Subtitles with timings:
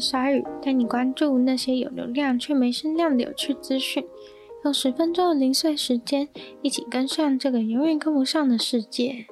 [0.00, 4.04] 鲨鱼，带你关注那些有流量却没声量的有趣资讯。
[4.64, 6.28] 用十分钟的零碎时间，
[6.62, 9.26] 一起跟上这个永远跟不上的世界。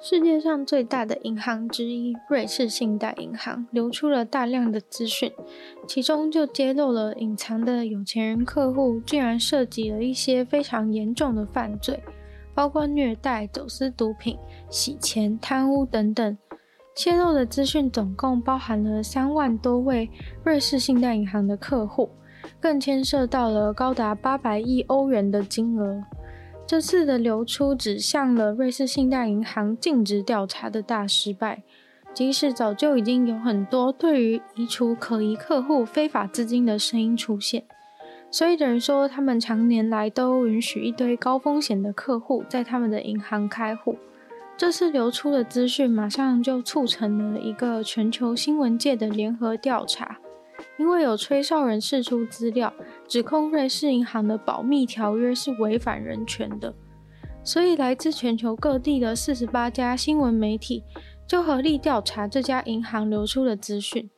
[0.00, 5.32] 世界上最大的银行之一瑞士信贷银行流出了大量的资讯，
[5.86, 12.02] 其中就揭露了隐藏的有钱人客户竟然涉及了一些非常严重的犯罪，
[12.54, 14.36] 包括虐待、走私毒品、
[14.68, 16.36] 洗钱、贪污等等。
[16.94, 20.08] 泄露的资讯总共包含了三万多位
[20.44, 22.08] 瑞士信贷银行的客户，
[22.60, 26.02] 更牵涉到了高达八百亿欧元的金额。
[26.64, 31.64] 这次的流出指向了瑞士信贷银行尽职调查的大失败，
[32.14, 37.64] 即使早就已经有很多对于移除可疑客户非法资金的声音出现，
[38.30, 43.96] 所以等于说他们常年来都允许一堆高风险的客户在他们的银行开户。
[44.56, 50.18] 这次流出的资讯马上就促成了一个全球新闻界的联合调查。
[50.78, 52.72] 因为有吹哨人释出资料，
[53.08, 56.72] 指控瑞士银行的保密条约是违反人权的，
[57.42, 60.84] 所以来自全球各地的四十八家新闻媒体
[61.26, 64.08] 就合力调查这家银行流出的资讯。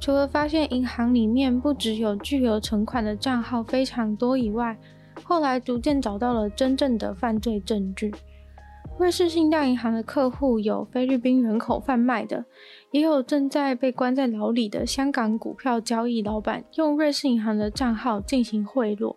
[0.00, 4.76] 除了发现银行里面不只有巨额存款的账号非常多以外，
[5.22, 8.12] 后来逐渐找到了真正的犯罪证据。
[8.98, 12.46] 瑞士信贷银行的客户有菲律宾人口贩卖的，
[12.90, 19.14] 也有正在被关在牢里的香港股票交易老板用瑞士银行的账号进行贿赂，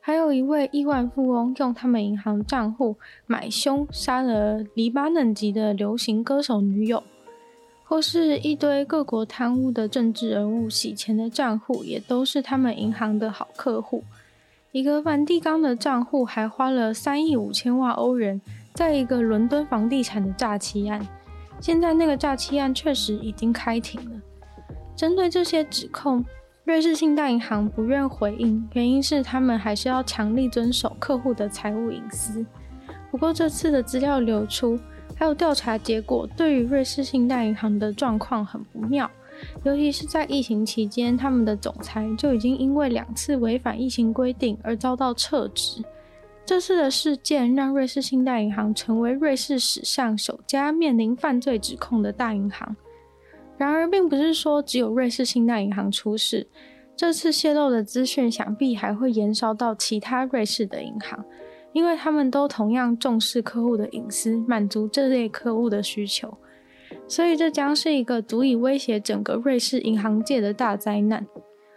[0.00, 2.96] 还有一位亿万富翁用他们银行账户
[3.26, 7.02] 买凶杀了黎巴嫩籍的流行歌手女友，
[7.84, 14.04] 或是一堆各国贪污的政治人物洗钱的账户，也都是他们银行的好客户。
[14.72, 18.42] 一个梵蒂冈的账户还花了三亿五千万欧元。
[18.76, 21.00] 在一个伦敦房地产的诈欺案，
[21.62, 24.20] 现在那个诈欺案确实已经开庭了。
[24.94, 26.22] 针对这些指控，
[26.64, 32.44] 瑞士信贷银行不愿回应，原因是他们还是要强力遵守客户的财务隐私。
[33.10, 34.78] 不过这次的资料流出，
[35.16, 39.10] 还有调查结果，对于瑞士信贷银行的状况很不妙，
[39.64, 45.82] 尤其是在疫情期间，他们的总裁就已经因为两次违反疫情规定而遭到撤职。
[46.46, 52.76] 这次的事件让瑞士信贷银行成为瑞士史上首家面临犯罪指控的大银行。
[53.58, 56.46] 然而，并不是说只有瑞士信贷银行出事，
[56.94, 61.24] 这次泄露的资讯想必还会延烧到其他瑞士的银行，
[61.72, 66.32] 因为他们都同样重视客户的隐私，满足这类客户的需求。
[67.08, 71.26] 所以，这将是一个足以威胁整个瑞士银行界的大灾难。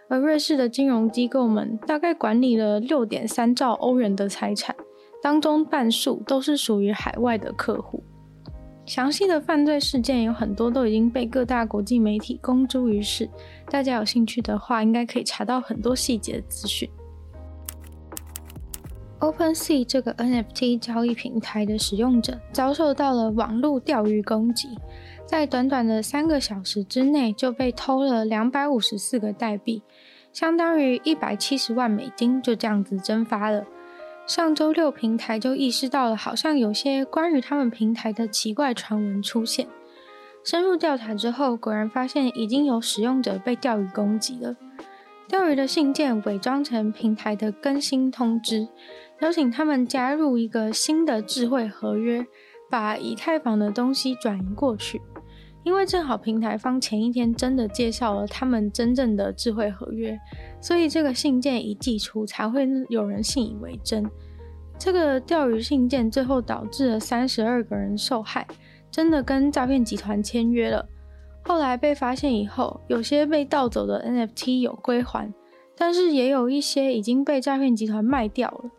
[0.09, 4.75] 而瑞士的金融机构们大概管理了六点三兆欧元的财产，
[5.21, 8.03] 当中半数都是属于海外的客户。
[8.87, 13.29] 详细的犯罪事件有很多都已经被各大国际媒体公诸于世，
[13.69, 16.89] 大家有兴趣的话，应该可以查到很多细节资讯。
[19.19, 24.69] OpenSea 这个 NFT 交易平台的使用者遭受到了网络钓鱼攻击。
[25.25, 29.83] 在短短的三个小时之内，就被偷了两百五十四个代币，
[30.31, 33.65] 相当于一百七十万美金，就这样子蒸发了。
[34.25, 39.67] 上周六，平台就意识到了，好像有些关于他们平台的奇怪传闻出现。
[40.43, 44.55] 深入调查之后，果然发现已经有使用者被钓鱼攻击了。
[45.27, 48.67] 钓鱼的信件伪装成平台的更新通知，
[49.21, 52.25] 邀请他们加入一个新的智慧合约，
[52.69, 55.01] 把以太坊的东西转移过去。
[55.63, 60.17] 因为正好平台方前一天真的介绍了他们真正的智慧合约，
[60.61, 64.09] 所以这个信件一寄出，才会有人信以为真。
[64.77, 68.47] 这个钓鱼信件最后导致了三十二个人受害，
[68.89, 70.87] 真的跟诈骗集团签约了。
[71.43, 75.33] 后来被发现以后，有些被盗走的 NFT 有归还，
[75.75, 78.71] 但是也有一些已经被诈骗集团卖掉了。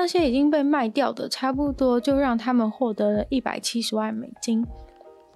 [0.00, 4.64] 那些已经被卖掉的，差不多就让他们获得了一百七十万美金。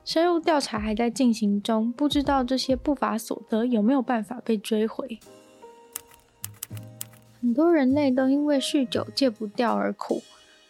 [0.05, 5.19] 深入调查还在进行中，不知道这些不法所得有没有办法被追回。
[7.41, 10.23] 很多人类都因为酗酒戒不掉而苦，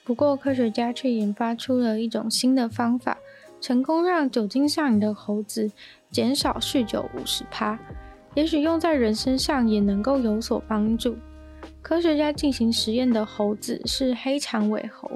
[0.04, 3.18] 不过，科学家却研发出了一种新的方法，
[3.60, 5.70] 成功让酒精上瘾的猴子
[6.10, 7.78] 减少酗酒五十趴。
[8.34, 11.14] 也许用在人身上也能够有所帮助。
[11.92, 15.10] 科学家进行实验的猴子是黑长尾猴。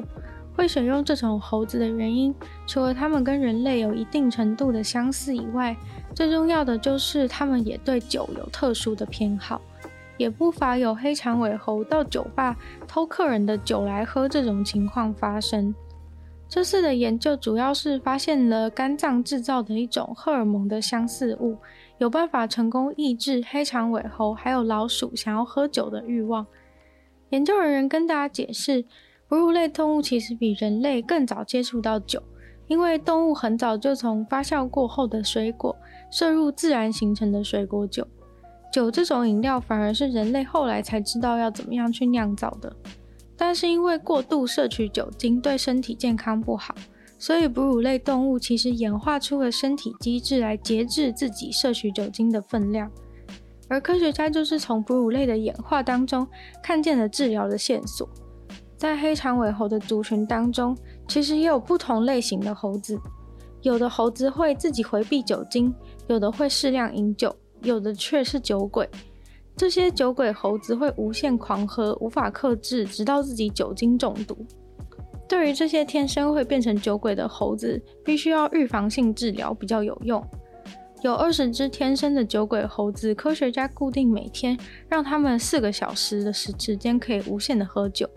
[0.54, 2.34] 会选用这种猴子的原因，
[2.66, 5.74] 除了它们跟人类有一定程度的相似以外，
[6.14, 9.58] 最重要的就是它们也对酒有特殊的偏好，
[10.18, 12.54] 也不乏有黑长尾猴到酒吧
[12.86, 15.74] 偷客人的酒来喝这种情况发生。
[16.46, 21.56] 这次的研究主要是发现了肝脏制造的一种荷尔蒙的相似物，
[21.96, 26.46] 有办法成功抑制黑长尾猴还有老鼠想要喝酒的欲望。
[27.30, 28.84] 研究人员跟大家解释。
[29.28, 32.22] 哺乳类动物其实比人类更早接触到酒，
[32.68, 35.74] 因为动物很早就从发酵过后的水果
[36.12, 38.06] 摄入自然形成的水果酒。
[38.72, 42.72] 酒这种饮料反而是人类后来才知道要怎么样去酿造的。
[43.36, 46.72] 但是因为过度摄取酒精对身体健康不好，
[47.18, 52.88] 所以哺乳类动物其实演化出了身体机制来节制自己摄取酒精的分量。
[53.68, 56.26] 而科学家就是从哺乳类的演化当中
[56.62, 58.08] 看见了治疗的线索。
[58.76, 60.76] 在黑长尾猴的族群当中，
[61.08, 62.98] 其实也有不同类型的猴子。
[63.62, 65.74] 有的猴子会自己回避酒精，
[66.06, 68.88] 有的会适量饮酒，有的却是酒鬼。
[69.56, 74.36] 这些酒鬼猴子会无限狂喝，无法克制，直到自己酒精中毒。
[75.26, 80.22] 对于这些天生会变成酒鬼的猴子，必须要预防性治疗比较有用。
[81.02, 84.58] 有二十只天生的酒鬼猴子，科学家固定每天
[84.88, 88.08] 让他们四个小时的时时间可以无限的喝酒。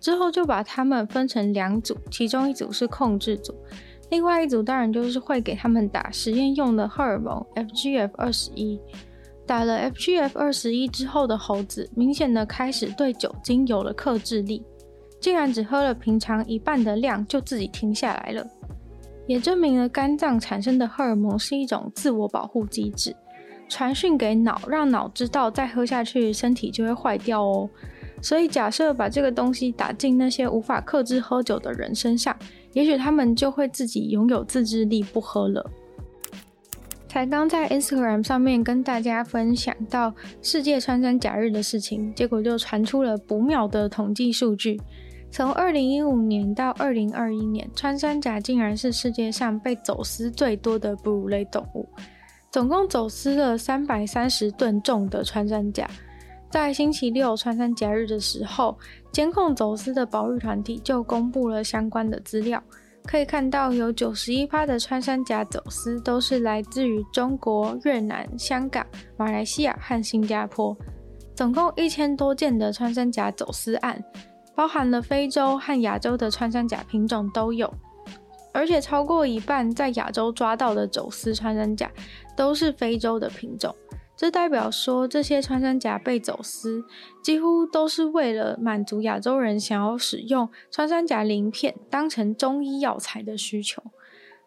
[0.00, 3.54] 之后就把他们分成两组，其中一组是控制组，
[4.10, 8.78] 另外一组当然就是会给他们打实验用的荷尔蒙 FGF 二十一。
[9.46, 14.62] 打了 FGF 二十一之后的猴子，明显的开始对酒精有了克制力，
[15.20, 18.44] 竟然只喝了平常一半的量就自己停下来了，
[19.26, 23.14] 也证明了肝脏产生的荷尔蒙是一种自我保护机制，
[23.68, 27.68] 传讯给脑，让脑知道再喝下去身体就会坏掉哦。
[28.22, 32.34] 所以，假设把这个东西打进那些无法克制喝酒的人身上，
[32.72, 35.70] 也许他们就会自己拥有自制力，不喝了。
[37.08, 40.12] 才刚在 Instagram 上面跟大家分享到
[40.42, 44.80] 世界穿山甲日的事情，结果就传出了不妙的统计数据。
[45.36, 51.86] 从2015年到2021年，穿山甲竟然是世界上被走私最多的哺乳类动物，
[52.50, 55.86] 总共走私了330吨重的穿山甲。
[56.50, 58.78] 在星期六穿山甲日的时候，
[59.12, 62.62] 监控走私的保育团体就公布了相关的资料。
[63.04, 68.86] 可以看到，有九十一趴的穿山甲走私都是来自于中国、越南、香港、
[69.18, 70.74] 马来西亚和新加坡，
[71.34, 74.02] 总共一千多件的穿山甲走私案，
[74.56, 77.72] 包含了非洲和亚洲的穿山甲品种都有，
[78.52, 81.90] 而且超过一半在亚洲抓到的走私穿山甲
[82.34, 83.76] 都是非洲的品种。
[84.16, 86.82] 这代表说，这些穿山甲被走私，
[87.22, 93.82] 几乎都是为了满足亚洲人想要使用穿山甲鳞片当成中医药材的需求。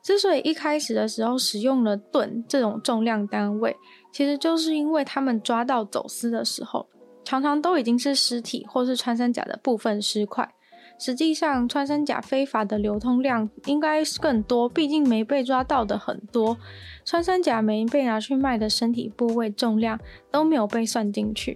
[0.02, 3.78] 之所以一开始的时候使用了吨这种重量单位，
[4.12, 6.88] 其实就是因为他们抓到走私的时候，
[7.30, 10.52] 常常都已经是尸体或是穿山甲的部分尸块。
[10.98, 16.58] 实际上，穿山甲非法的流通量应该是更多，毕竟没被抓到的很多。
[17.06, 20.00] 穿山甲没被拿去卖的身体部位重量
[20.32, 21.56] 都没有被算进去，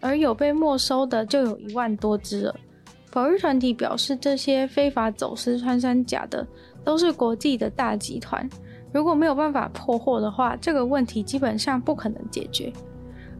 [0.00, 2.56] 而有被没收的就有一万多只了。
[3.12, 6.44] 保育团体表示，这些非法走私穿山甲的
[6.82, 8.50] 都是国际的大集团，
[8.92, 12.72] 如果没有办法破获的话，这个问题基本上不可能解决。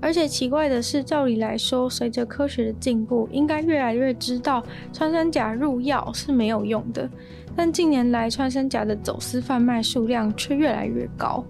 [0.02, 7.08] 而且奇怪的是，照理来说，随着科学的进步，应该越来越知道穿山甲入药是没有用的。
[7.54, 11.44] 但近年来，穿山甲的走私贩卖数量却越来越高。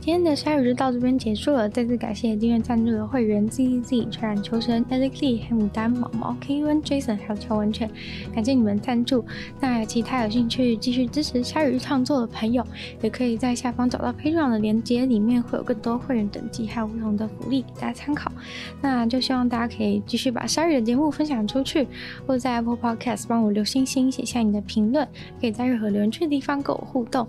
[0.00, 7.90] 今天的鲨鱼就到这边结束了，再次感谢订阅赞助的会员 Z Z、传染求生、Alex Lee、黑牡丹、毛毛、K U N、Jason 还有乔文犬，
[8.34, 9.22] 感谢你们赞助。
[9.60, 12.64] 那其他有兴趣继续支持鲨鱼创作的朋友，
[13.02, 18.32] 也可以在下方找到 Patreon 的链接，里面会有更多会员等级还有不同的福利给大家参考。
[18.80, 21.86] 那就希望大家可以继续把鲨鱼的节目分享出去，
[22.26, 25.06] 或者在 Apple Podcast 帮我留星星，写下你的评论，
[25.38, 27.28] 可以在任何留言区的地方跟我互动。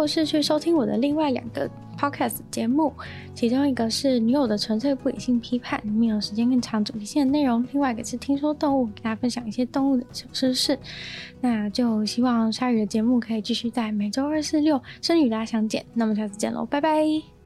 [0.00, 2.90] 或是去收听我的另外两个 podcast 节目，
[3.34, 10.78] 其中一个是女友的纯粹不理性批判，里面有时间更长、主题性的内容；另外一个是听说动物，给大家分享一些动物的小知识。
[11.42, 15.84] 那就希望鲨鱼的节目可以继续在每周二、四、六，生与大家相见。
[15.92, 17.39] 那么下次见喽，拜拜。